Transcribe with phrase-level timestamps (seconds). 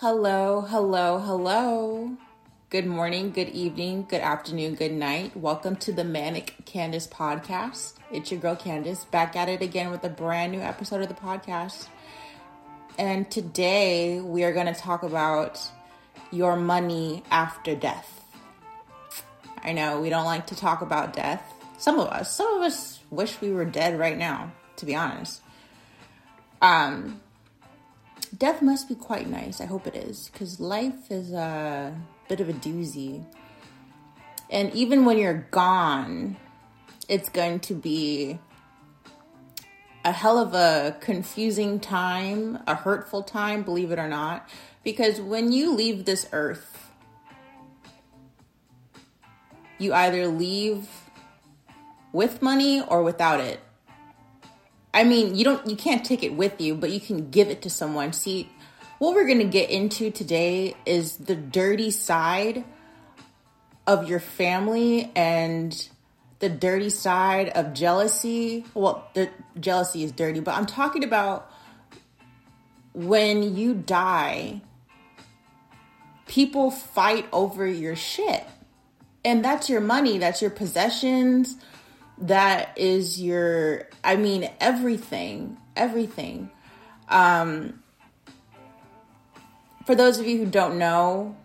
[0.00, 2.16] Hello, hello, hello.
[2.70, 5.36] Good morning, good evening, good afternoon, good night.
[5.36, 7.96] Welcome to the Manic Candice podcast.
[8.10, 11.14] It's your girl Candice back at it again with a brand new episode of the
[11.14, 11.88] podcast.
[12.96, 15.60] And today we are going to talk about
[16.30, 18.24] your money after death.
[19.62, 21.42] I know we don't like to talk about death.
[21.76, 25.42] Some of us, some of us wish we were dead right now, to be honest.
[26.62, 27.20] Um,
[28.36, 29.60] death must be quite nice.
[29.60, 31.94] I hope it is because life is a
[32.28, 33.24] bit of a doozy.
[34.50, 36.36] And even when you're gone,
[37.08, 38.38] it's going to be
[40.04, 44.48] a hell of a confusing time, a hurtful time, believe it or not.
[44.82, 46.90] Because when you leave this earth,
[49.78, 50.88] you either leave
[52.12, 53.60] with money or without it.
[54.92, 57.62] I mean, you don't you can't take it with you, but you can give it
[57.62, 58.12] to someone.
[58.12, 58.50] See,
[58.98, 62.64] what we're going to get into today is the dirty side
[63.86, 65.88] of your family and
[66.40, 68.64] the dirty side of jealousy.
[68.74, 71.50] Well, the jealousy is dirty, but I'm talking about
[72.92, 74.62] when you die,
[76.26, 78.44] people fight over your shit.
[79.24, 81.56] And that's your money, that's your possessions,
[82.20, 86.50] that is your i mean everything everything.
[87.08, 87.82] Um
[89.86, 91.36] for those of you who don't know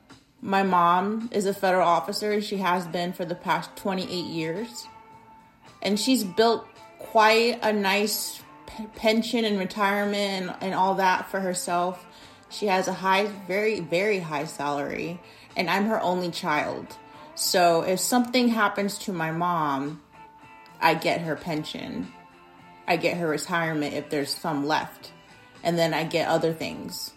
[0.42, 2.40] my mom is a federal officer.
[2.40, 4.88] She has been for the past 28 years.
[5.81, 6.68] And she's built
[7.00, 12.06] quite a nice p- pension and retirement and, and all that for herself.
[12.50, 15.20] She has a high very very high salary
[15.56, 16.88] and i'm her only child.
[17.36, 20.02] So if something happens to my mom
[20.80, 22.12] I get her pension.
[22.88, 25.12] I get her retirement if there's some left.
[25.64, 27.14] And then I get other things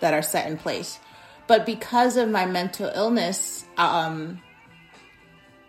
[0.00, 0.98] that are set in place.
[1.46, 4.40] But because of my mental illness um,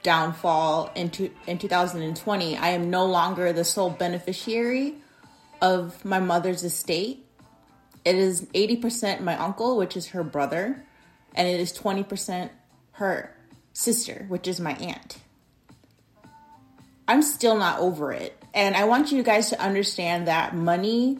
[0.03, 1.11] downfall in,
[1.45, 4.95] in 2020, I am no longer the sole beneficiary
[5.61, 7.25] of my mother's estate.
[8.05, 10.83] It is 80% my uncle, which is her brother,
[11.35, 12.49] and it is 20%
[12.93, 13.35] her
[13.73, 15.17] sister, which is my aunt.
[17.07, 18.41] I'm still not over it.
[18.53, 21.19] And I want you guys to understand that money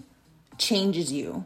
[0.58, 1.46] changes you.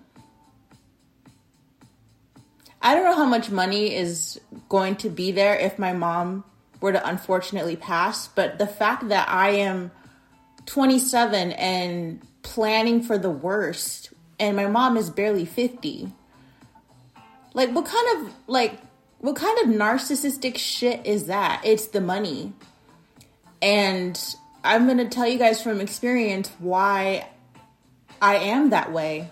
[2.82, 6.44] I don't know how much money is going to be there if my mom
[6.80, 9.92] were to unfortunately pass, but the fact that I am
[10.66, 16.12] 27 and planning for the worst and my mom is barely 50.
[17.54, 18.80] Like what kind of like
[19.20, 21.62] what kind of narcissistic shit is that?
[21.64, 22.54] It's the money.
[23.62, 24.20] And
[24.64, 27.28] I'm going to tell you guys from experience why
[28.22, 29.30] I am that way.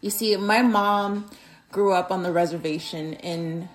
[0.00, 1.30] You see, my mom
[1.70, 3.68] grew up on the reservation in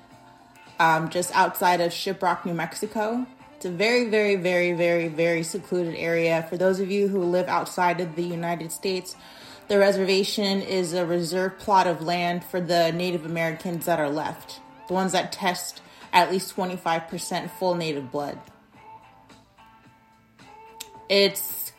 [0.80, 3.26] um, just outside of Shiprock, New Mexico.
[3.56, 6.46] It's a very, very, very, very, very secluded area.
[6.50, 9.16] For those of you who live outside of the United States,
[9.70, 14.60] the reservation is a reserved plot of land for the Native Americans that are left,
[14.88, 15.82] the ones that test
[16.12, 18.40] at least 25% full native blood
[21.10, 21.72] it's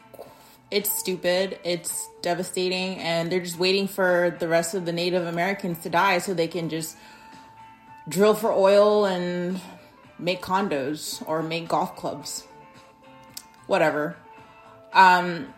[0.70, 5.78] it's stupid, it's devastating, and they're just waiting for the rest of the Native Americans
[5.84, 6.96] to die so they can just
[8.08, 9.60] drill for oil and
[10.18, 12.46] make condos or make golf clubs.
[13.66, 14.16] Whatever.
[14.92, 15.52] Um,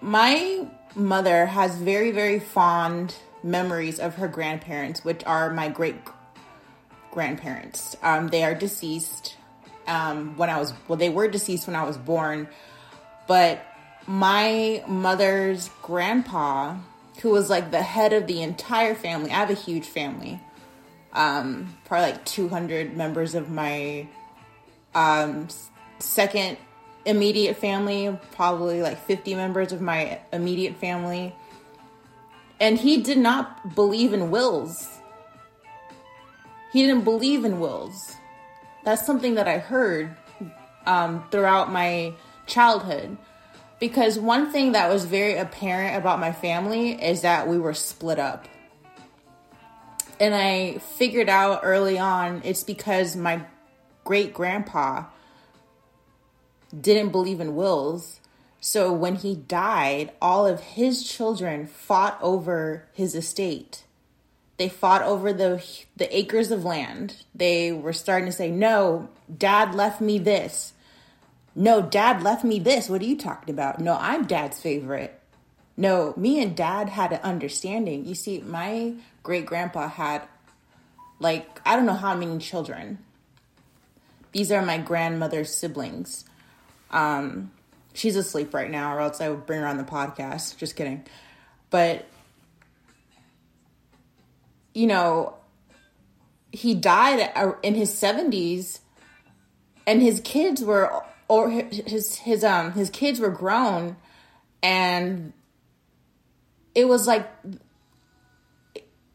[0.00, 5.96] my mother has very, very fond memories of her grandparents, which are my great
[7.10, 7.96] grandparents.
[8.02, 9.36] Um, they are deceased.
[9.86, 12.48] Um, when I was, well, they were deceased when I was born
[13.26, 13.64] but
[14.06, 16.76] my mother's grandpa,
[17.22, 20.40] who was like the head of the entire family, I have a huge family.
[21.12, 24.08] Um, probably like 200 members of my
[24.94, 25.48] um,
[25.98, 26.58] second
[27.04, 31.34] immediate family, probably like 50 members of my immediate family.
[32.60, 34.88] And he did not believe in wills.
[36.72, 38.16] He didn't believe in wills.
[38.84, 40.16] That's something that I heard
[40.86, 42.14] um, throughout my
[42.46, 43.16] childhood.
[43.80, 48.18] Because one thing that was very apparent about my family is that we were split
[48.18, 48.48] up.
[50.20, 53.42] And I figured out early on it's because my
[54.04, 55.04] great grandpa
[56.78, 58.20] didn't believe in wills.
[58.60, 63.84] So when he died, all of his children fought over his estate.
[64.56, 65.62] They fought over the
[65.96, 67.24] the acres of land.
[67.34, 70.73] They were starting to say, "No, dad left me this
[71.54, 72.88] no, dad left me this.
[72.88, 73.80] What are you talking about?
[73.80, 75.20] No, I'm dad's favorite.
[75.76, 78.04] No, me and dad had an understanding.
[78.06, 80.22] You see, my great grandpa had
[81.18, 82.98] like, I don't know how many children.
[84.32, 86.24] These are my grandmother's siblings.
[86.90, 87.52] Um,
[87.92, 90.56] she's asleep right now, or else I would bring her on the podcast.
[90.56, 91.04] Just kidding.
[91.70, 92.06] But,
[94.74, 95.34] you know,
[96.52, 98.80] he died in his 70s
[99.86, 103.96] and his kids were or his his um his kids were grown
[104.62, 105.32] and
[106.74, 107.28] it was like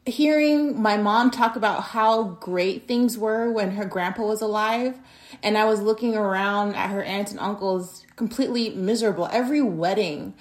[0.05, 4.97] hearing my mom talk about how great things were when her grandpa was alive
[5.43, 9.29] and i was looking around at her aunts and uncles completely miserable.
[9.31, 10.33] Every wedding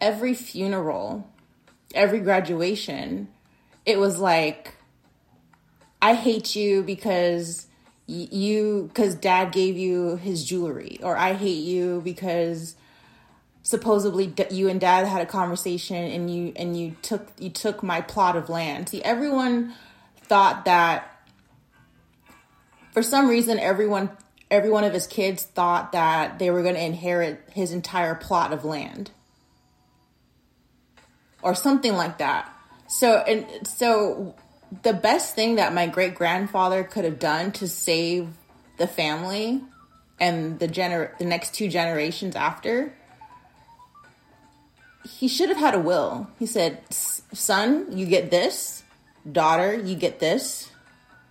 [0.00, 1.28] every funeral
[1.94, 3.28] every graduation
[3.86, 4.74] it was like
[6.02, 7.66] i hate you because
[8.06, 12.76] you because dad gave you his jewelry or i hate you because
[13.64, 18.00] supposedly you and dad had a conversation and you and you took you took my
[18.00, 18.90] plot of land.
[18.90, 19.74] See everyone
[20.22, 21.10] thought that
[22.92, 24.10] for some reason everyone
[24.50, 28.52] every one of his kids thought that they were going to inherit his entire plot
[28.52, 29.10] of land.
[31.42, 32.50] Or something like that.
[32.86, 34.34] So and so
[34.82, 38.28] the best thing that my great grandfather could have done to save
[38.76, 39.62] the family
[40.20, 42.92] and the gener the next two generations after
[45.08, 46.28] he should have had a will.
[46.38, 48.82] He said son you get this.
[49.30, 50.70] Daughter you get this.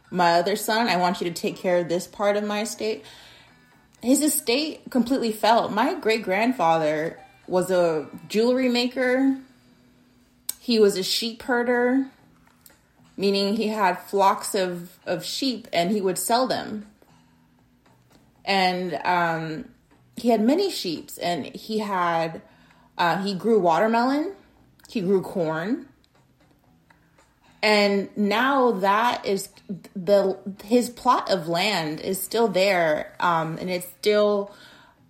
[0.10, 3.04] My other son i want you to take care of this part of my estate.
[4.02, 5.70] His estate completely fell.
[5.70, 9.38] My great grandfather was a jewelry maker.
[10.60, 12.10] He was a sheep herder
[13.16, 16.88] meaning he had flocks of, of sheep and he would sell them.
[18.46, 19.66] And um,
[20.16, 22.42] he had many sheep and he had,
[22.98, 24.34] uh, he grew watermelon,
[24.90, 25.88] he grew corn.
[27.62, 29.48] And now that is
[29.96, 34.54] the his plot of land is still there, um, and it's still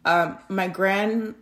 [0.05, 1.33] um, my grand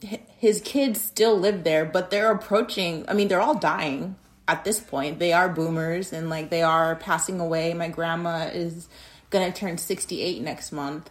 [0.00, 3.06] his kids still live there, but they're approaching.
[3.08, 4.16] I mean, they're all dying
[4.48, 7.74] at this point they are boomers and like they are passing away.
[7.74, 8.88] My grandma is
[9.30, 11.10] gonna turn 68 next month.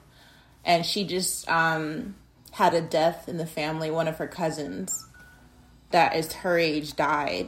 [0.65, 2.15] And she just um,
[2.51, 3.89] had a death in the family.
[3.91, 5.07] One of her cousins
[5.91, 7.47] that is her age died.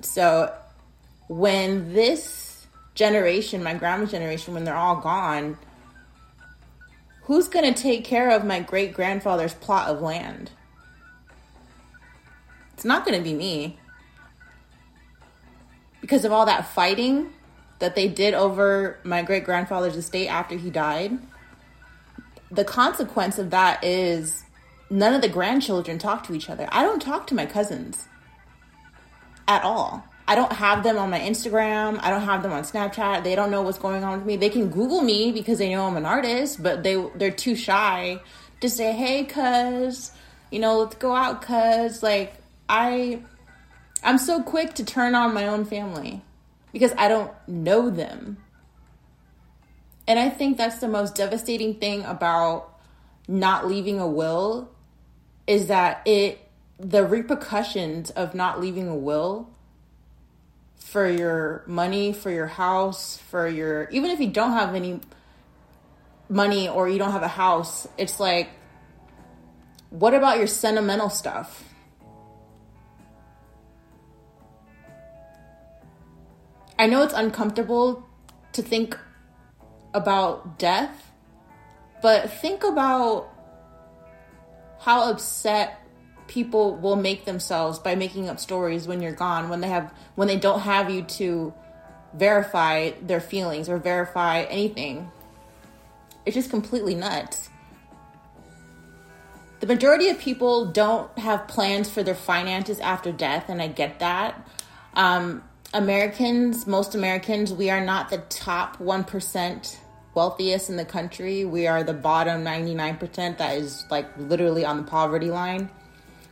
[0.00, 0.54] So
[1.28, 5.56] when this generation my grandma's generation when they're all gone
[7.22, 10.50] who's gonna take care of my great grandfather's plot of land?
[12.74, 13.79] It's not gonna be me
[16.00, 17.32] because of all that fighting
[17.78, 21.18] that they did over my great grandfather's estate after he died,
[22.50, 24.44] the consequence of that is
[24.90, 26.68] none of the grandchildren talk to each other.
[26.72, 28.08] I don't talk to my cousins
[29.46, 30.04] at all.
[30.26, 31.98] I don't have them on my Instagram.
[32.00, 33.24] I don't have them on Snapchat.
[33.24, 34.36] They don't know what's going on with me.
[34.36, 38.20] They can Google me because they know I'm an artist, but they they're too shy
[38.60, 40.12] to say, "Hey, cuz,
[40.52, 42.34] you know, let's go out, cuz." Like
[42.68, 43.22] I
[44.02, 46.22] I'm so quick to turn on my own family
[46.72, 48.38] because I don't know them.
[50.06, 52.78] And I think that's the most devastating thing about
[53.28, 54.70] not leaving a will
[55.46, 56.40] is that it
[56.78, 59.50] the repercussions of not leaving a will
[60.78, 65.00] for your money, for your house, for your even if you don't have any
[66.28, 68.50] money or you don't have a house, it's like
[69.90, 71.69] what about your sentimental stuff?
[76.80, 78.08] I know it's uncomfortable
[78.54, 78.98] to think
[79.92, 81.12] about death,
[82.00, 83.28] but think about
[84.78, 85.78] how upset
[86.26, 90.26] people will make themselves by making up stories when you're gone when they have when
[90.26, 91.52] they don't have you to
[92.14, 95.10] verify their feelings or verify anything.
[96.24, 97.50] It's just completely nuts.
[99.60, 103.98] The majority of people don't have plans for their finances after death, and I get
[103.98, 104.48] that.
[104.94, 109.76] Um, Americans, most Americans, we are not the top 1%
[110.14, 111.44] wealthiest in the country.
[111.44, 115.70] We are the bottom 99% that is like literally on the poverty line.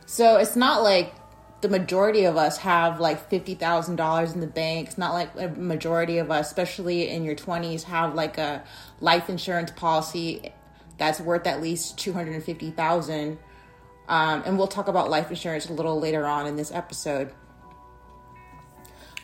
[0.05, 1.13] So it's not like
[1.61, 4.87] the majority of us have like $50,000 in the bank.
[4.87, 8.63] It's not like a majority of us, especially in your 20s, have like a
[8.99, 10.51] life insurance policy
[10.97, 13.39] that's worth at least 250,000.
[14.09, 17.31] Um, and we'll talk about life insurance a little later on in this episode.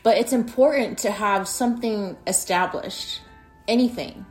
[0.05, 3.21] But it's important to have something established,
[3.67, 4.27] anything.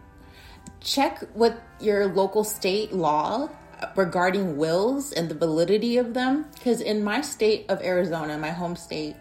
[0.80, 3.48] Check with your local state law
[3.96, 6.46] regarding wills and the validity of them.
[6.54, 9.16] Because in my state of Arizona, my home state,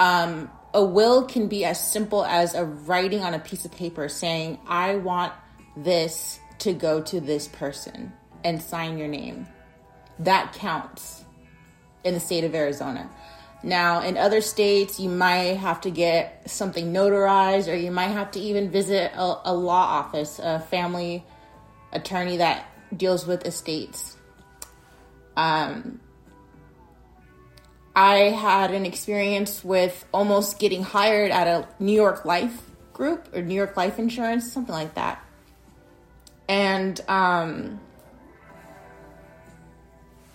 [0.00, 4.08] um, a will can be as simple as a writing on a piece of paper
[4.08, 5.34] saying, I want
[5.76, 9.46] this to go to this person and sign your name.
[10.18, 11.24] That counts
[12.04, 13.10] in the state of Arizona.
[13.62, 18.30] Now, in other states, you might have to get something notarized, or you might have
[18.32, 21.24] to even visit a, a law office, a family
[21.92, 24.16] attorney that deals with estates.
[25.36, 26.00] Um,
[27.96, 32.62] I had an experience with almost getting hired at a New York Life
[32.92, 35.24] group or New York Life Insurance, something like that.
[36.48, 37.80] And um,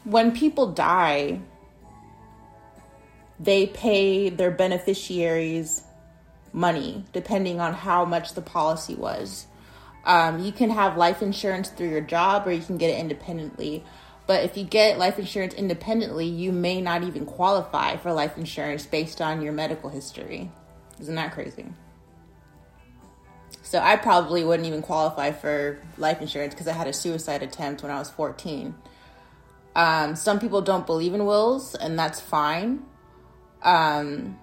[0.03, 1.39] when people die,
[3.39, 5.83] they pay their beneficiaries
[6.51, 9.47] money depending on how much the policy was.
[10.05, 13.83] Um, you can have life insurance through your job or you can get it independently.
[14.25, 18.85] But if you get life insurance independently, you may not even qualify for life insurance
[18.85, 20.51] based on your medical history.
[20.99, 21.65] Isn't that crazy?
[23.63, 27.81] So I probably wouldn't even qualify for life insurance because I had a suicide attempt
[27.81, 28.75] when I was 14.
[29.75, 32.83] Um, some people don't believe in wills, and that's fine.
[33.63, 34.37] Um,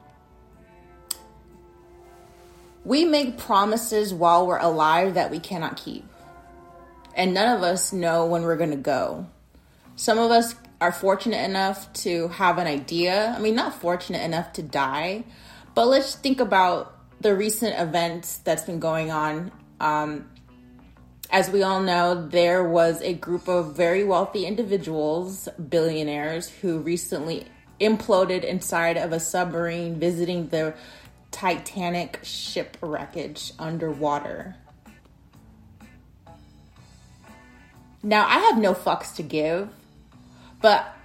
[2.84, 6.04] we make promises while we're alive that we cannot keep.
[7.14, 9.26] And none of us know when we're going to go.
[9.96, 13.34] Some of us are fortunate enough to have an idea.
[13.36, 15.24] I mean, not fortunate enough to die,
[15.74, 19.52] but let's think about the recent events that's been going on.
[19.78, 20.30] Um,
[21.30, 27.46] as we all know, there was a group of very wealthy individuals, billionaires, who recently
[27.80, 30.74] imploded inside of a submarine visiting the
[31.30, 34.56] Titanic ship wreckage underwater.
[38.02, 39.68] Now, I have no fucks to give,
[40.60, 40.96] but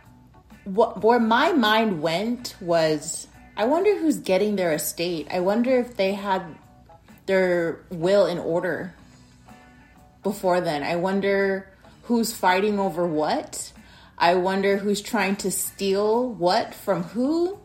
[0.64, 3.28] what where my mind went was
[3.58, 5.28] I wonder who's getting their estate.
[5.32, 6.44] I wonder if they had
[7.26, 8.94] their will in order
[10.24, 10.84] before then.
[10.84, 11.70] I wonder
[12.04, 13.72] who's fighting over what.
[14.18, 17.60] I wonder who's trying to steal what from who.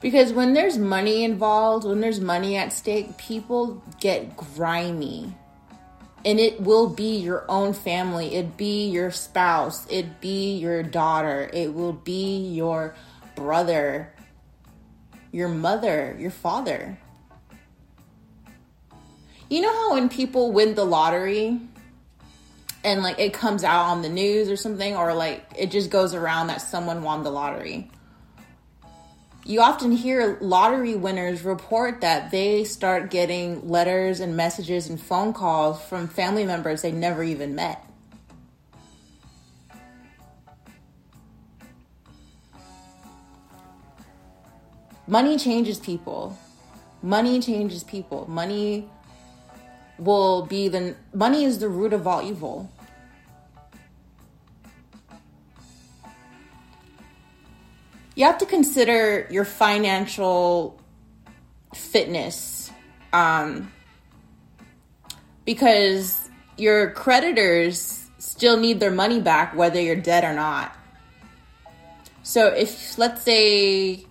[0.00, 5.34] Because when there's money involved, when there's money at stake, people get grimy.
[6.24, 8.34] And it will be your own family.
[8.34, 9.86] It be your spouse.
[9.90, 11.50] It be your daughter.
[11.52, 12.94] It will be your
[13.34, 14.12] brother,
[15.32, 16.98] your mother, your father.
[19.50, 21.60] You know how when people win the lottery
[22.84, 26.14] and like it comes out on the news or something, or like it just goes
[26.14, 27.90] around that someone won the lottery?
[29.48, 35.32] you often hear lottery winners report that they start getting letters and messages and phone
[35.32, 37.82] calls from family members they never even met.
[45.06, 46.38] Money changes people.
[47.00, 48.26] Money changes people.
[48.28, 48.86] Money
[49.98, 52.70] will be the money is the root of all evil.
[58.18, 60.76] you have to consider your financial
[61.72, 62.72] fitness
[63.12, 63.72] um,
[65.44, 70.76] because your creditors still need their money back whether you're dead or not.
[72.24, 74.04] So if let's say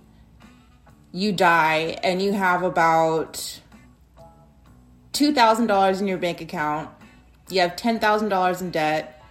[1.11, 3.59] you die and you have about
[5.17, 6.89] $2,000 in your bank account,
[7.49, 9.23] you have $10,000 in debt,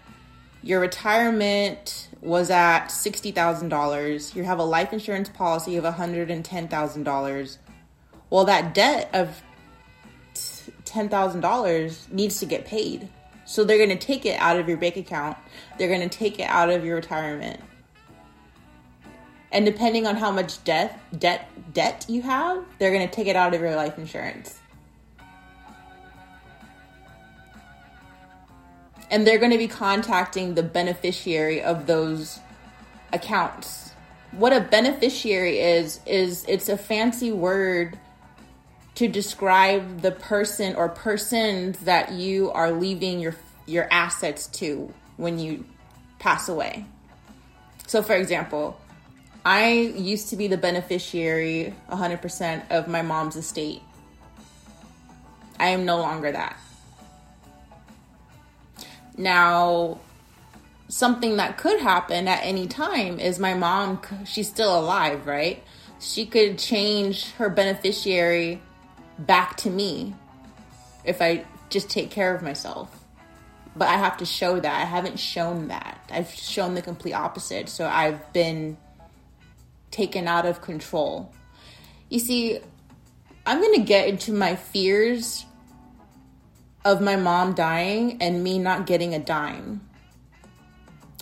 [0.63, 4.35] your retirement was at $60,000.
[4.35, 7.59] You have a life insurance policy of $110,000.
[8.31, 9.43] Well, that debt of
[10.35, 13.09] $10,000 needs to get paid.
[13.45, 15.37] So they're going to take it out of your bank account.
[15.79, 17.61] They're going to take it out of your retirement.
[19.53, 23.37] And depending on how much debt debt debt you have, they're going to take it
[23.37, 24.61] out of your life insurance.
[29.11, 32.41] And they're going to be contacting the beneficiary of those
[33.13, 33.93] accounts.
[34.33, 37.99] What a beneficiary is is it's a fancy word
[38.97, 43.35] to describe the person or persons that you are leaving your
[43.67, 45.65] your assets to when you
[46.19, 46.87] pass away.
[47.87, 48.79] So for example,
[49.45, 53.81] I used to be the beneficiary 100% of my mom's estate.
[55.59, 56.59] I am no longer that.
[59.17, 59.99] Now,
[60.89, 65.63] something that could happen at any time is my mom, she's still alive, right?
[65.99, 68.61] She could change her beneficiary
[69.19, 70.15] back to me
[71.05, 72.91] if I just take care of myself.
[73.77, 74.75] but I have to show that.
[74.75, 75.99] I haven't shown that.
[76.11, 77.69] I've shown the complete opposite.
[77.69, 78.77] So I've been
[79.91, 81.33] taken out of control.
[82.09, 82.59] You see,
[83.45, 85.45] I'm going to get into my fears
[86.87, 89.81] of my mom dying and me not getting a dime.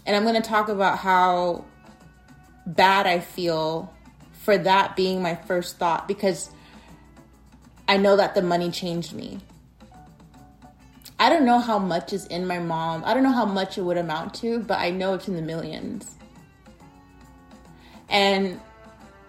[0.05, 1.65] And I'm going to talk about how
[2.67, 3.91] bad I feel
[4.43, 6.51] for that being my first thought because
[7.89, 9.41] I know that the money changed me.
[11.19, 13.03] I don't know how much is in my mom.
[13.07, 15.41] I don't know how much it would amount to, but I know it's in the
[15.41, 16.19] millions.
[18.11, 18.61] And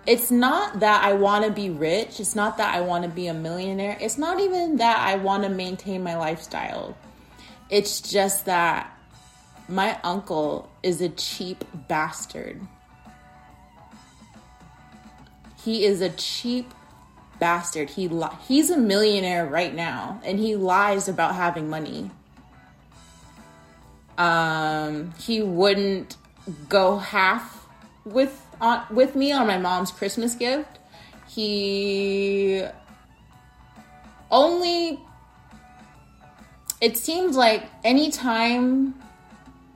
[0.07, 2.19] it's not that I want to be rich.
[2.19, 3.97] It's not that I want to be a millionaire.
[3.99, 6.95] It's not even that I want to maintain my lifestyle.
[7.69, 8.95] It's just that
[9.67, 12.61] my uncle is a cheap bastard.
[15.63, 16.71] He is a cheap
[17.39, 17.89] bastard.
[17.89, 22.11] He li- he's a millionaire right now and he lies about having money.
[24.19, 26.15] Um he wouldn't
[26.69, 27.67] go half
[28.05, 30.79] with on with me on my mom's Christmas gift.
[31.27, 32.63] He
[34.31, 34.99] only
[36.81, 38.95] it seems like anytime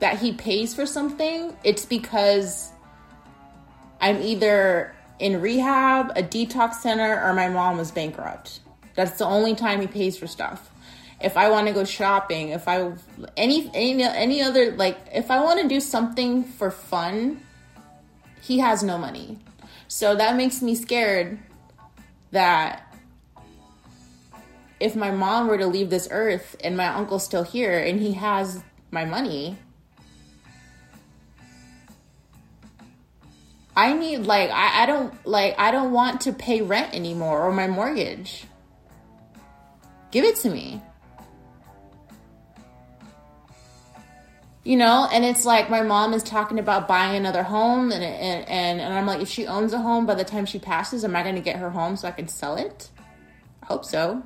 [0.00, 2.70] that he pays for something, it's because
[4.00, 8.60] I'm either in rehab, a detox center, or my mom was bankrupt.
[8.94, 10.70] That's the only time he pays for stuff.
[11.20, 12.92] If I want to go shopping, if I
[13.36, 17.40] any any any other like if I want to do something for fun,
[18.40, 19.38] he has no money.
[19.88, 21.38] So that makes me scared
[22.30, 22.94] that
[24.78, 28.12] if my mom were to leave this earth and my uncle's still here and he
[28.12, 29.58] has my money,
[33.76, 37.52] I need like I, I don't like I don't want to pay rent anymore or
[37.52, 38.44] my mortgage.
[40.10, 40.82] Give it to me.
[44.62, 48.80] You know, and it's like my mom is talking about buying another home, and and
[48.80, 51.22] and, I'm like, if she owns a home by the time she passes, am I
[51.22, 52.90] going to get her home so I can sell it?
[53.62, 54.22] I hope so.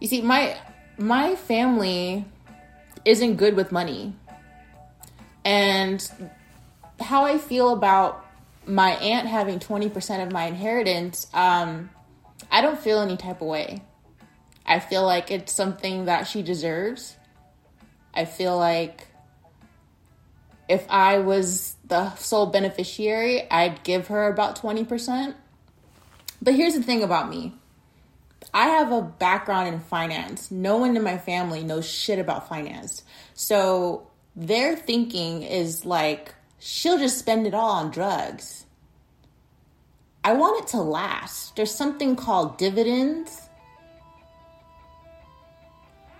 [0.00, 0.56] You see, my
[0.96, 2.24] my family
[3.04, 4.14] isn't good with money,
[5.44, 6.10] and
[7.00, 8.24] how I feel about
[8.66, 11.90] my aunt having 20% of my inheritance, um,
[12.50, 13.82] I don't feel any type of way.
[14.66, 17.16] I feel like it's something that she deserves.
[18.14, 19.08] I feel like
[20.68, 25.34] if I was the sole beneficiary, I'd give her about 20%.
[26.40, 27.54] But here's the thing about me
[28.52, 30.50] I have a background in finance.
[30.50, 33.02] No one in my family knows shit about finance.
[33.34, 38.64] So their thinking is like, she'll just spend it all on drugs.
[40.22, 41.56] I want it to last.
[41.56, 43.43] There's something called dividends.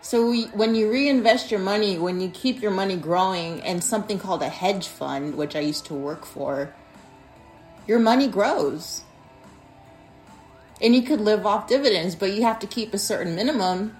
[0.04, 4.18] So we, when you reinvest your money, when you keep your money growing, and something
[4.18, 6.74] called a hedge fund, which I used to work for,
[7.88, 9.00] your money grows.
[10.82, 13.96] And you could live off dividends, but you have to keep a certain minimum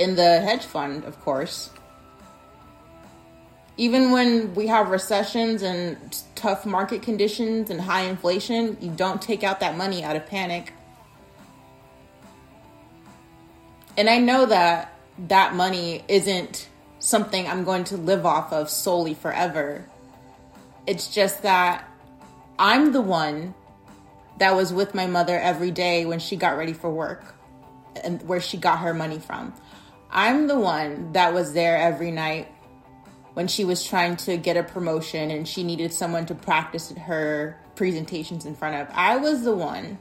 [0.00, 1.70] in the hedge fund, of course
[3.80, 5.96] even when we have recessions and
[6.34, 10.74] tough market conditions and high inflation, you don't take out that money out of panic.
[13.96, 19.14] And I know that that money isn't something I'm going to live off of solely
[19.14, 19.84] forever.
[20.86, 21.88] It's just that
[22.58, 23.54] I'm the one
[24.38, 27.34] that was with my mother every day when she got ready for work
[28.02, 29.52] and where she got her money from.
[30.10, 32.48] I'm the one that was there every night
[33.34, 37.58] when she was trying to get a promotion and she needed someone to practice her
[37.76, 38.94] presentations in front of.
[38.94, 39.98] I was the one.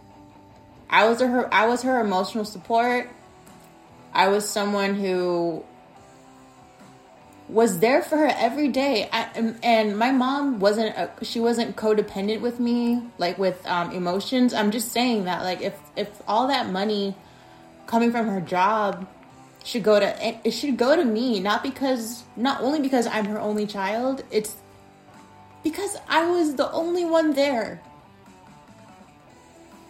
[0.90, 3.10] I was her I was her emotional support.
[4.14, 5.64] I was someone who
[7.48, 9.10] was there for her every day.
[9.12, 14.54] I, and my mom wasn't a, she wasn't codependent with me like with um, emotions.
[14.54, 17.16] I'm just saying that like if if all that money
[17.88, 19.08] coming from her job
[19.64, 23.40] should go to it should go to me not because not only because I'm her
[23.40, 24.56] only child it's
[25.64, 27.82] because I was the only one there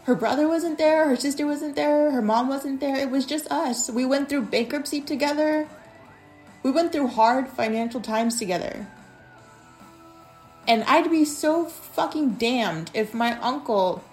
[0.10, 2.95] her brother wasn't there her sister wasn't there her mom wasn't there.
[2.95, 3.91] It was just us.
[3.91, 5.67] We went through bankruptcy together.
[6.63, 8.88] We went through hard financial times together.
[10.67, 14.04] And I'd be so fucking damned if my uncle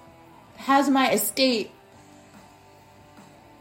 [0.56, 1.70] has my estate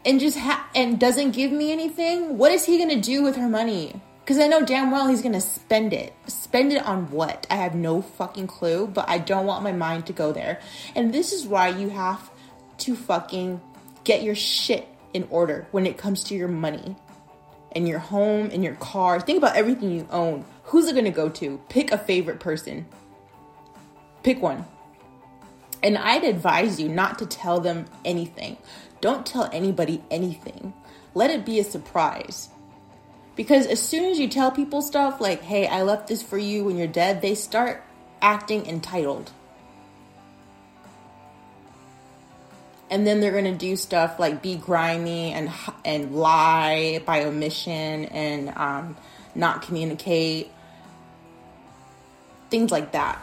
[0.04, 3.36] and just ha- and doesn't give me anything, what is he going to do with
[3.36, 3.98] her money?
[4.26, 6.12] Because I know damn well he's going to spend it.
[6.26, 7.46] Spend it on what?
[7.48, 10.60] I have no fucking clue, but I don't want my mind to go there.
[10.96, 12.28] And this is why you have
[12.78, 13.60] to fucking
[14.02, 16.96] get your shit in order when it comes to your money.
[17.72, 19.20] and your home and your car.
[19.20, 20.44] Think about everything you own.
[20.64, 21.60] Who's it going to go to?
[21.68, 22.86] Pick a favorite person.
[24.22, 24.64] Pick one.
[25.82, 28.56] And I'd advise you not to tell them anything.
[29.02, 30.72] Don't tell anybody anything.
[31.14, 32.48] Let it be a surprise.
[33.36, 36.64] Because as soon as you tell people stuff like, hey, I left this for you
[36.64, 37.84] when you're dead, they start
[38.22, 39.30] acting entitled.
[42.88, 45.50] And then they're going to do stuff like be grimy and
[45.84, 48.96] and lie by omission and um,
[49.34, 50.50] not communicate.
[52.48, 53.20] Things like that.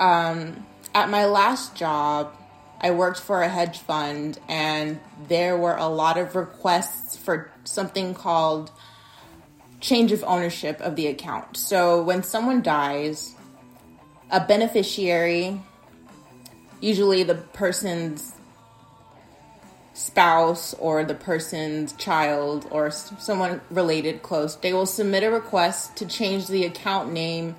[0.00, 2.34] Um, at my last job,
[2.80, 8.14] I worked for a hedge fund, and there were a lot of requests for something
[8.14, 8.70] called
[9.80, 11.56] change of ownership of the account.
[11.56, 13.34] So when someone dies,
[14.30, 15.60] a beneficiary,
[16.80, 18.34] usually the person's
[19.94, 26.06] spouse or the person's child or someone related close, they will submit a request to
[26.06, 27.56] change the account name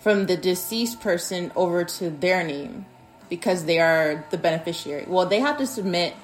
[0.00, 2.84] from the deceased person over to their name
[3.28, 5.04] because they are the beneficiary.
[5.06, 6.14] Well, they have to submit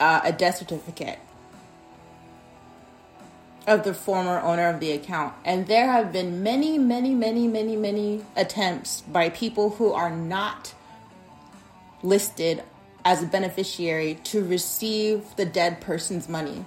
[0.00, 1.18] uh, a death certificate
[3.66, 5.34] of the former owner of the account.
[5.44, 10.74] And there have been many, many, many, many, many attempts by people who are not
[12.02, 12.62] listed
[13.04, 16.64] as a beneficiary to receive the dead person's money.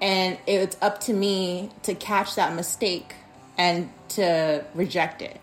[0.00, 3.14] And it's up to me to catch that mistake
[3.56, 5.40] and to reject it.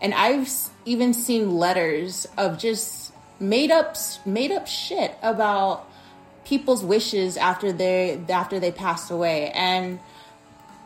[0.00, 0.48] And I've
[0.84, 5.88] even seen letters of just made up made up shit about
[6.44, 9.50] people's wishes after they after they passed away.
[9.50, 9.98] And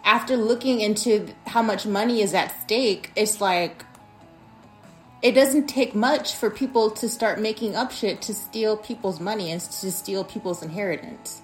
[0.05, 3.85] after looking into how much money is at stake it's like
[5.23, 9.51] it doesn't take much for people to start making up shit to steal people's money
[9.51, 11.43] and to steal people's inheritance.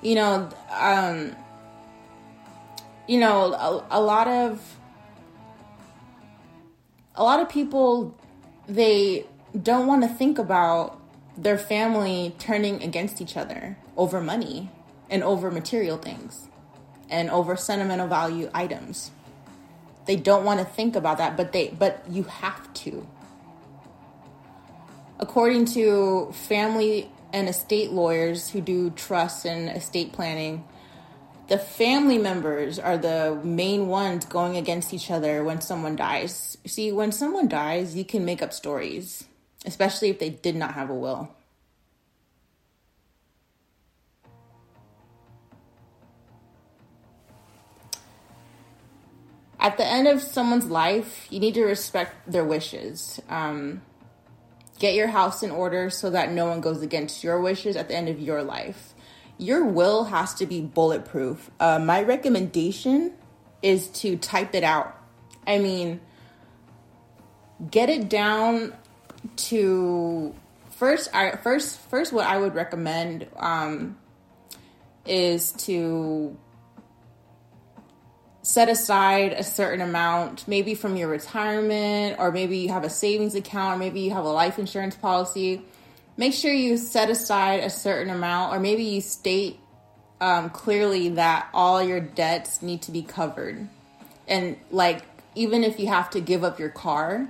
[0.00, 1.36] You know um
[3.06, 4.78] you know a, a lot of
[7.14, 8.16] a lot of people
[8.68, 9.26] they
[9.60, 10.98] don't want to think about
[11.36, 14.70] their family turning against each other over money
[15.10, 16.48] and over material things
[17.10, 19.10] and over sentimental value items.
[20.06, 23.06] They don't want to think about that, but they but you have to.
[25.18, 30.64] According to family and estate lawyers who do trust and estate planning,
[31.52, 36.56] the family members are the main ones going against each other when someone dies.
[36.64, 39.24] See, when someone dies, you can make up stories,
[39.66, 41.28] especially if they did not have a will.
[49.60, 53.20] At the end of someone's life, you need to respect their wishes.
[53.28, 53.82] Um,
[54.78, 57.94] get your house in order so that no one goes against your wishes at the
[57.94, 58.91] end of your life
[59.42, 61.50] your will has to be bulletproof.
[61.58, 63.12] Uh, my recommendation
[63.60, 64.96] is to type it out.
[65.46, 66.00] I mean,
[67.70, 68.74] get it down
[69.36, 70.34] to
[70.70, 71.14] first.
[71.14, 73.98] I first first what I would recommend um,
[75.04, 76.36] is to
[78.42, 83.34] set aside a certain amount, maybe from your retirement, or maybe you have a savings
[83.34, 85.62] account, or maybe you have a life insurance policy
[86.16, 89.58] make sure you set aside a certain amount, or maybe you state
[90.20, 93.68] um, clearly that all your debts need to be covered.
[94.28, 95.02] And like,
[95.34, 97.26] even if you have to give up your car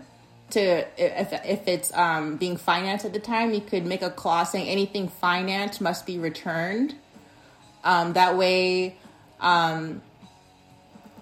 [0.51, 0.61] to,
[0.99, 4.69] if, if it's um, being financed at the time, you could make a clause saying
[4.69, 6.95] anything financed must be returned.
[7.85, 8.97] Um, that way,
[9.41, 10.03] um,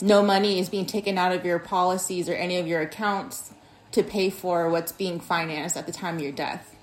[0.02, 3.52] no money is being taken out of your policies or any of your accounts
[3.92, 6.74] to pay for what's being financed at the time of your death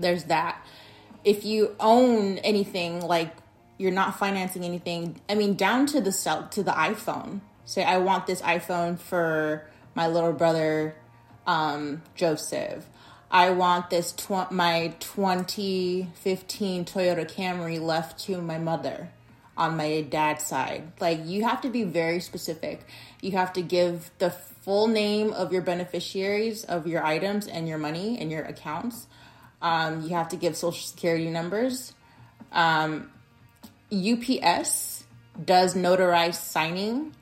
[0.00, 0.64] there's that.
[1.24, 3.34] If you own anything like
[3.78, 7.40] you're not financing anything, I mean down to the cell to the iPhone.
[7.64, 10.96] Say I want this iPhone for my little brother
[11.46, 12.86] um, Joseph.
[13.30, 19.10] I want this tw- my 2015 Toyota Camry left to my mother
[19.56, 20.92] on my dad's side.
[21.00, 22.86] Like you have to be very specific.
[23.20, 27.78] You have to give the full name of your beneficiaries of your items and your
[27.78, 29.06] money and your accounts.
[29.62, 31.92] Um, you have to give social security numbers.
[32.52, 33.10] Um,
[33.92, 35.04] UPS
[35.44, 37.14] does notarized signing.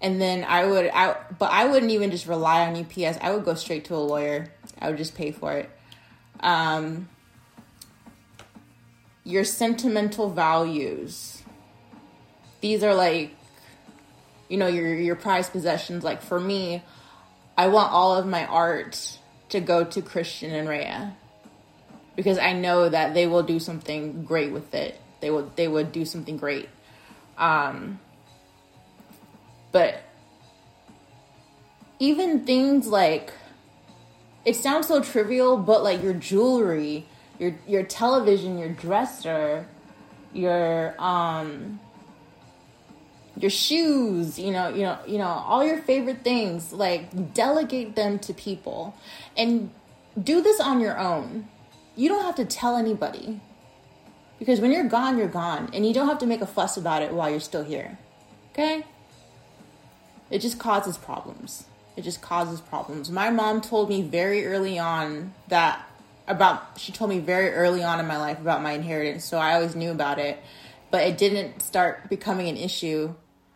[0.00, 3.18] And then I would, I, but I wouldn't even just rely on UPS.
[3.20, 4.52] I would go straight to a lawyer.
[4.78, 5.70] I would just pay for it.
[6.40, 7.08] Um,
[9.24, 11.42] your sentimental values.
[12.60, 13.34] These are like,
[14.48, 16.04] you know, your your prized possessions.
[16.04, 16.82] Like for me,
[17.56, 21.16] I want all of my art to go to Christian and Rhea
[22.16, 25.00] because I know that they will do something great with it.
[25.20, 26.68] They will they would do something great.
[27.38, 28.00] Um,
[29.70, 30.02] but
[31.98, 33.32] even things like
[34.44, 37.06] it sounds so trivial, but like your jewelry,
[37.38, 39.66] your your television, your dresser,
[40.32, 41.80] your um
[43.38, 48.18] your shoes, you know, you know, you know, all your favorite things, like delegate them
[48.20, 48.94] to people
[49.36, 49.70] and
[50.22, 51.46] do this on your own.
[51.96, 53.40] You don't have to tell anybody.
[54.38, 57.02] Because when you're gone, you're gone, and you don't have to make a fuss about
[57.02, 57.98] it while you're still here.
[58.52, 58.84] Okay?
[60.30, 61.64] It just causes problems.
[61.96, 63.10] It just causes problems.
[63.10, 65.88] My mom told me very early on that
[66.28, 69.54] about she told me very early on in my life about my inheritance, so I
[69.54, 70.38] always knew about it,
[70.90, 73.14] but it didn't start becoming an issue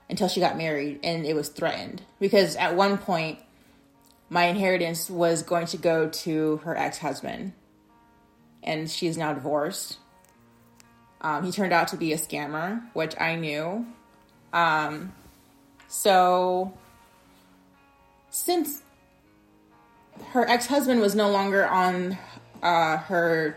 [0.08, 3.38] until she got married and it was threatened because at one point
[4.28, 7.52] my inheritance was going to go to her ex-husband
[8.62, 9.98] and she is now divorced.
[11.20, 13.86] Um, he turned out to be a scammer which i knew.
[14.52, 15.12] Um,
[15.88, 16.72] so
[18.30, 18.82] since
[20.28, 22.16] her ex-husband was no longer on
[22.62, 23.56] uh, her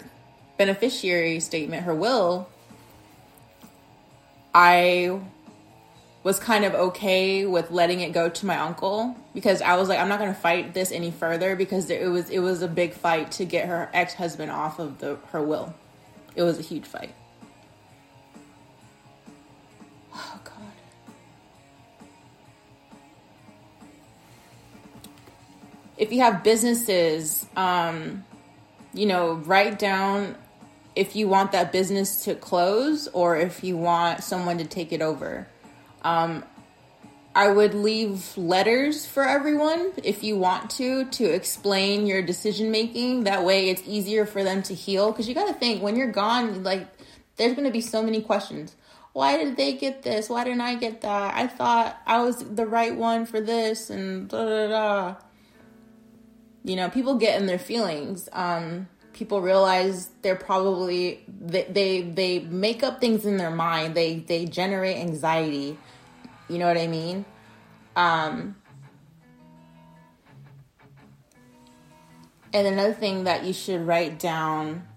[0.58, 2.48] beneficiary statement her will
[4.54, 5.20] i
[6.24, 10.00] was kind of okay with letting it go to my uncle because I was like,
[10.00, 12.94] I'm not going to fight this any further because it was it was a big
[12.94, 15.74] fight to get her ex husband off of the her will.
[16.36, 17.14] It was a huge fight.
[20.14, 20.54] Oh God.
[25.98, 28.24] If you have businesses, um,
[28.94, 30.36] you know, write down
[30.96, 35.02] if you want that business to close or if you want someone to take it
[35.02, 35.48] over
[36.04, 36.44] um,
[37.36, 43.24] I would leave letters for everyone if you want to to explain your decision making.
[43.24, 45.12] That way, it's easier for them to heal.
[45.12, 46.88] Because you got to think when you're gone, like
[47.38, 48.76] there's going to be so many questions.
[49.14, 50.30] Why did they get this?
[50.30, 51.36] Why didn't I get that?
[51.36, 55.16] I thought I was the right one for this, and da da da.
[56.64, 58.30] You know, people get in their feelings.
[58.32, 63.96] Um, people realize they're probably they, they they make up things in their mind.
[63.96, 65.78] They they generate anxiety
[66.54, 67.26] you know what I mean?
[67.96, 68.56] Um,
[72.54, 74.88] and another thing that you should write down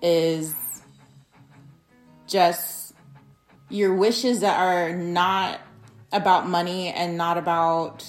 [0.00, 0.54] is
[2.26, 2.94] just
[3.68, 5.60] your wishes that are not
[6.10, 8.06] about money and not about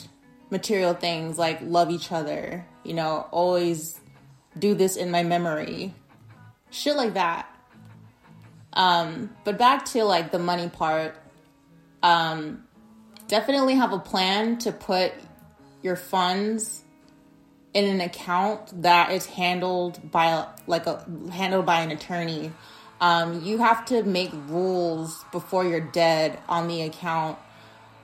[0.49, 3.99] material things like love each other, you know, always
[4.57, 5.93] do this in my memory.
[6.69, 7.47] Shit like that.
[8.73, 11.17] Um, but back to like the money part,
[12.05, 12.63] um,
[13.27, 15.11] definitely have a plan to put
[15.81, 16.83] your funds
[17.73, 22.51] in an account that is handled by like a handled by an attorney.
[23.01, 27.39] Um, you have to make rules before you're dead on the account.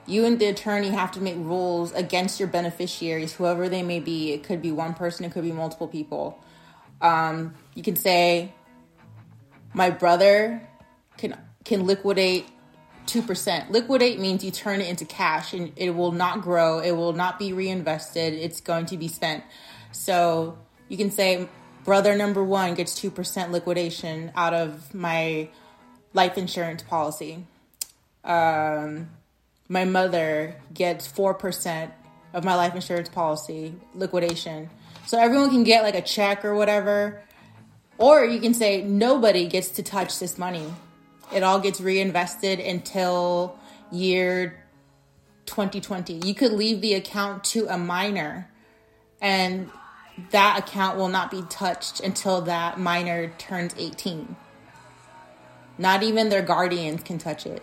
[0.06, 4.32] You and the attorney have to make rules against your beneficiaries, whoever they may be.
[4.32, 6.42] It could be one person, it could be multiple people.
[7.00, 8.52] Um, you can say,
[9.72, 10.68] "My brother
[11.18, 12.46] can can liquidate
[13.06, 13.70] 2%.
[13.70, 17.38] Liquidate means you turn it into cash and it will not grow, it will not
[17.38, 19.44] be reinvested, it's going to be spent.
[19.92, 21.48] So you can say,
[21.84, 25.48] brother number one gets 2% liquidation out of my
[26.14, 27.46] life insurance policy.
[28.24, 29.10] Um,
[29.68, 31.90] my mother gets 4%
[32.34, 34.70] of my life insurance policy liquidation.
[35.06, 37.22] So everyone can get like a check or whatever.
[37.98, 40.72] Or you can say, nobody gets to touch this money
[41.34, 43.58] it all gets reinvested until
[43.90, 44.64] year
[45.46, 46.20] 2020.
[46.24, 48.48] You could leave the account to a minor
[49.20, 49.70] and
[50.30, 54.36] that account will not be touched until that minor turns 18.
[55.78, 57.62] Not even their guardians can touch it.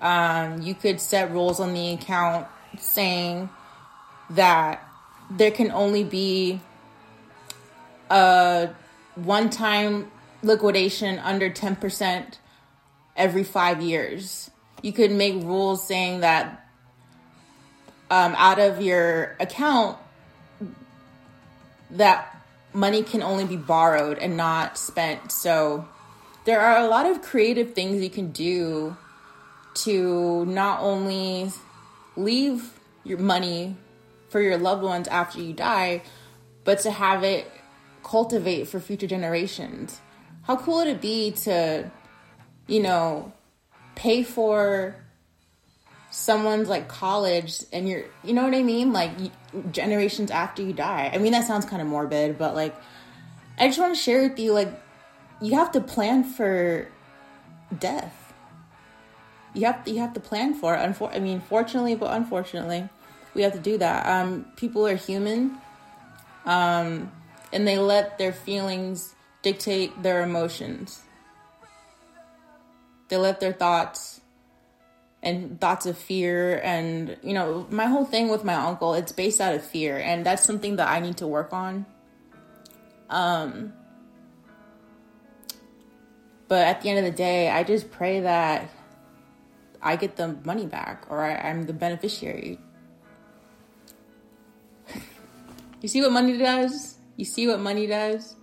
[0.00, 2.46] Um, you could set rules on the account
[2.78, 3.48] saying
[4.30, 4.86] that
[5.30, 6.60] there can only be
[8.10, 8.70] a
[9.14, 10.10] one time
[10.42, 12.38] liquidation under 10%
[13.16, 14.50] every five years.
[14.82, 16.66] You could make rules saying that
[18.10, 19.98] um, out of your account,
[21.90, 22.36] that
[22.72, 25.30] money can only be borrowed and not spent.
[25.30, 25.86] So
[26.44, 28.96] there are a lot of creative things you can do
[29.74, 31.50] to not only
[32.16, 33.76] leave your money
[34.28, 36.02] for your loved ones after you die,
[36.64, 37.50] but to have it
[38.02, 40.00] cultivate for future generations.
[40.42, 41.90] How cool would it be to
[42.66, 43.32] you know,
[43.94, 44.96] pay for
[46.10, 48.92] someone's like college and you're, you know what I mean?
[48.92, 49.12] Like
[49.70, 51.10] generations after you die.
[51.12, 52.74] I mean, that sounds kind of morbid, but like,
[53.58, 54.68] I just want to share with you like
[55.40, 56.88] you have to plan for
[57.78, 58.32] death.
[59.54, 60.78] You have you have to plan for it.
[60.78, 62.88] Unfor- I mean, fortunately, but unfortunately,
[63.34, 64.06] we have to do that.
[64.06, 65.58] Um, people are human,
[66.46, 67.12] um,
[67.52, 71.02] and they let their feelings dictate their emotions.
[73.12, 74.22] They let their thoughts
[75.22, 79.38] and thoughts of fear and you know my whole thing with my uncle it's based
[79.38, 81.84] out of fear and that's something that i need to work on.
[83.10, 83.74] Um
[86.48, 88.70] but at the end of the day i just pray that
[89.82, 92.58] i get the money back or I, i'm the beneficiary.
[95.82, 96.96] You see what money does?
[97.16, 98.36] You see what money does?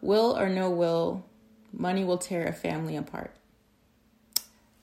[0.00, 1.24] Will or no will
[1.76, 3.36] money will tear a family apart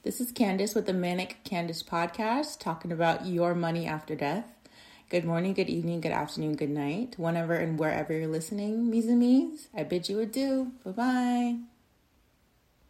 [0.04, 4.44] this is Candice with the Manic Candice podcast talking about your money after death.
[5.08, 9.70] Good morning, good evening, good afternoon, good night, whenever and wherever you're listening, mes amis.
[9.74, 10.74] I bid you adieu.
[10.84, 11.73] Bye bye.